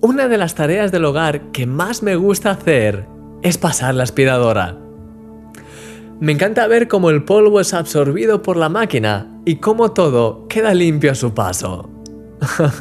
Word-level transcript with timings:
Una 0.00 0.28
de 0.28 0.38
las 0.38 0.54
tareas 0.54 0.92
del 0.92 1.04
hogar 1.04 1.50
que 1.50 1.66
más 1.66 2.04
me 2.04 2.14
gusta 2.14 2.52
hacer 2.52 3.08
es 3.42 3.58
pasar 3.58 3.96
la 3.96 4.04
aspiradora. 4.04 4.78
Me 6.20 6.30
encanta 6.30 6.68
ver 6.68 6.86
cómo 6.86 7.10
el 7.10 7.24
polvo 7.24 7.58
es 7.58 7.74
absorbido 7.74 8.40
por 8.40 8.56
la 8.56 8.68
máquina 8.68 9.40
y 9.44 9.56
cómo 9.56 9.90
todo 9.90 10.46
queda 10.46 10.72
limpio 10.72 11.10
a 11.10 11.16
su 11.16 11.34
paso. 11.34 11.90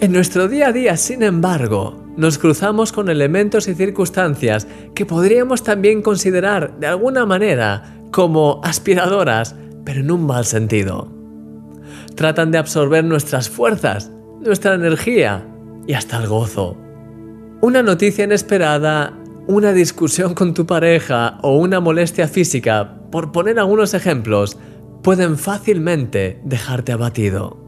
en 0.00 0.12
nuestro 0.12 0.46
día 0.46 0.68
a 0.68 0.72
día, 0.72 0.98
sin 0.98 1.22
embargo, 1.22 2.04
nos 2.18 2.36
cruzamos 2.36 2.92
con 2.92 3.08
elementos 3.08 3.66
y 3.66 3.74
circunstancias 3.74 4.66
que 4.94 5.06
podríamos 5.06 5.62
también 5.62 6.02
considerar 6.02 6.78
de 6.78 6.86
alguna 6.86 7.24
manera 7.24 8.02
como 8.12 8.60
aspiradoras, 8.62 9.56
pero 9.86 10.00
en 10.00 10.10
un 10.10 10.26
mal 10.26 10.44
sentido. 10.44 11.10
Tratan 12.14 12.50
de 12.50 12.58
absorber 12.58 13.04
nuestras 13.04 13.48
fuerzas, 13.48 14.12
nuestra 14.40 14.74
energía 14.74 15.46
y 15.86 15.94
hasta 15.94 16.18
el 16.18 16.28
gozo. 16.28 16.76
Una 17.60 17.82
noticia 17.82 18.24
inesperada 18.24 19.20
una 19.50 19.72
discusión 19.72 20.34
con 20.34 20.54
tu 20.54 20.64
pareja 20.64 21.38
o 21.42 21.56
una 21.56 21.80
molestia 21.80 22.28
física, 22.28 23.00
por 23.10 23.32
poner 23.32 23.58
algunos 23.58 23.94
ejemplos, 23.94 24.56
pueden 25.02 25.36
fácilmente 25.36 26.40
dejarte 26.44 26.92
abatido. 26.92 27.58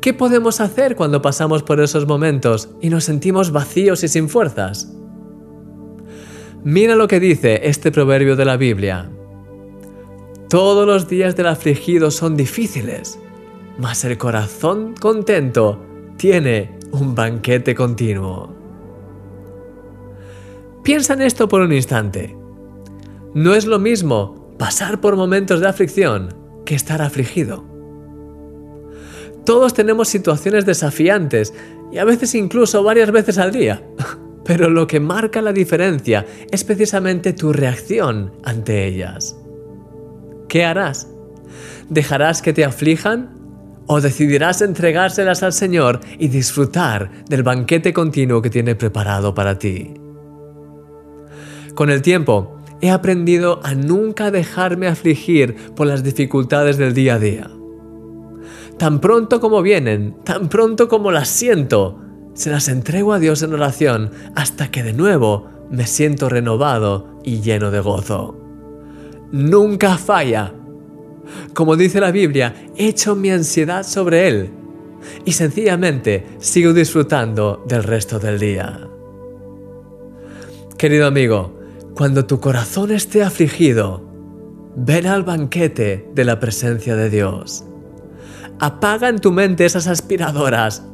¿Qué 0.00 0.14
podemos 0.14 0.62
hacer 0.62 0.96
cuando 0.96 1.20
pasamos 1.20 1.62
por 1.62 1.78
esos 1.80 2.06
momentos 2.06 2.70
y 2.80 2.88
nos 2.88 3.04
sentimos 3.04 3.50
vacíos 3.50 4.02
y 4.02 4.08
sin 4.08 4.30
fuerzas? 4.30 4.90
Mira 6.64 6.96
lo 6.96 7.06
que 7.06 7.20
dice 7.20 7.68
este 7.68 7.92
proverbio 7.92 8.34
de 8.34 8.44
la 8.46 8.56
Biblia. 8.56 9.10
Todos 10.48 10.86
los 10.86 11.06
días 11.06 11.36
del 11.36 11.48
afligido 11.48 12.10
son 12.10 12.34
difíciles, 12.34 13.18
mas 13.78 14.04
el 14.04 14.18
corazón 14.18 14.94
contento 15.00 15.84
tiene 16.16 16.78
un 16.90 17.14
banquete 17.14 17.74
continuo. 17.74 18.54
Piensa 20.82 21.14
en 21.14 21.22
esto 21.22 21.48
por 21.48 21.60
un 21.60 21.72
instante. 21.72 22.36
No 23.34 23.54
es 23.54 23.66
lo 23.66 23.78
mismo 23.78 24.54
pasar 24.58 25.00
por 25.00 25.16
momentos 25.16 25.60
de 25.60 25.68
aflicción 25.68 26.34
que 26.66 26.74
estar 26.74 27.00
afligido. 27.00 27.64
Todos 29.44 29.72
tenemos 29.74 30.08
situaciones 30.08 30.66
desafiantes 30.66 31.54
y 31.92 31.98
a 31.98 32.04
veces 32.04 32.34
incluso 32.34 32.82
varias 32.82 33.10
veces 33.12 33.38
al 33.38 33.52
día. 33.52 33.82
Pero 34.44 34.70
lo 34.70 34.86
que 34.86 34.98
marca 34.98 35.42
la 35.42 35.52
diferencia 35.52 36.24
es 36.50 36.64
precisamente 36.64 37.34
tu 37.34 37.52
reacción 37.52 38.32
ante 38.44 38.86
ellas. 38.86 39.38
¿Qué 40.48 40.64
harás? 40.64 41.08
¿Dejarás 41.90 42.40
que 42.40 42.54
te 42.54 42.64
aflijan? 42.64 43.37
¿O 43.90 44.02
decidirás 44.02 44.60
entregárselas 44.60 45.42
al 45.42 45.54
Señor 45.54 46.00
y 46.18 46.28
disfrutar 46.28 47.24
del 47.24 47.42
banquete 47.42 47.94
continuo 47.94 48.42
que 48.42 48.50
tiene 48.50 48.74
preparado 48.74 49.34
para 49.34 49.58
ti? 49.58 49.94
Con 51.74 51.88
el 51.88 52.02
tiempo, 52.02 52.58
he 52.82 52.90
aprendido 52.90 53.60
a 53.64 53.74
nunca 53.74 54.30
dejarme 54.30 54.88
afligir 54.88 55.56
por 55.74 55.86
las 55.86 56.04
dificultades 56.04 56.76
del 56.76 56.92
día 56.92 57.14
a 57.14 57.18
día. 57.18 57.50
Tan 58.76 59.00
pronto 59.00 59.40
como 59.40 59.62
vienen, 59.62 60.16
tan 60.22 60.50
pronto 60.50 60.86
como 60.86 61.10
las 61.10 61.28
siento, 61.28 61.98
se 62.34 62.50
las 62.50 62.68
entrego 62.68 63.14
a 63.14 63.18
Dios 63.18 63.42
en 63.42 63.54
oración 63.54 64.10
hasta 64.36 64.70
que 64.70 64.82
de 64.82 64.92
nuevo 64.92 65.48
me 65.70 65.86
siento 65.86 66.28
renovado 66.28 67.18
y 67.24 67.40
lleno 67.40 67.70
de 67.70 67.80
gozo. 67.80 68.38
Nunca 69.32 69.96
falla. 69.96 70.52
Como 71.54 71.76
dice 71.76 72.00
la 72.00 72.10
Biblia, 72.10 72.54
echo 72.76 73.16
mi 73.16 73.30
ansiedad 73.30 73.82
sobre 73.84 74.28
Él 74.28 74.50
y 75.24 75.32
sencillamente 75.32 76.26
sigo 76.38 76.72
disfrutando 76.72 77.64
del 77.66 77.82
resto 77.82 78.18
del 78.18 78.38
día. 78.38 78.88
Querido 80.76 81.06
amigo, 81.06 81.58
cuando 81.94 82.26
tu 82.26 82.40
corazón 82.40 82.92
esté 82.92 83.22
afligido, 83.22 84.08
ven 84.76 85.06
al 85.06 85.24
banquete 85.24 86.08
de 86.14 86.24
la 86.24 86.38
presencia 86.38 86.94
de 86.94 87.10
Dios. 87.10 87.64
Apaga 88.60 89.08
en 89.08 89.20
tu 89.20 89.30
mente 89.30 89.64
esas 89.64 89.86
aspiradoras 89.86 90.84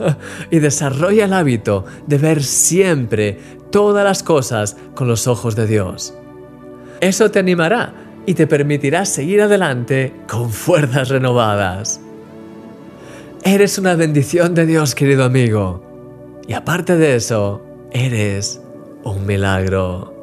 y 0.50 0.58
desarrolla 0.58 1.24
el 1.24 1.32
hábito 1.32 1.84
de 2.06 2.18
ver 2.18 2.42
siempre 2.42 3.38
todas 3.70 4.04
las 4.04 4.22
cosas 4.22 4.76
con 4.94 5.08
los 5.08 5.26
ojos 5.26 5.56
de 5.56 5.66
Dios. 5.66 6.14
Eso 7.00 7.30
te 7.30 7.38
animará 7.38 8.03
y 8.26 8.34
te 8.34 8.46
permitirá 8.46 9.04
seguir 9.04 9.42
adelante 9.42 10.12
con 10.28 10.50
fuerzas 10.50 11.08
renovadas. 11.08 12.00
Eres 13.44 13.78
una 13.78 13.94
bendición 13.94 14.54
de 14.54 14.66
Dios, 14.66 14.94
querido 14.94 15.24
amigo. 15.24 15.82
Y 16.46 16.54
aparte 16.54 16.96
de 16.96 17.16
eso, 17.16 17.62
eres 17.90 18.60
un 19.04 19.26
milagro. 19.26 20.13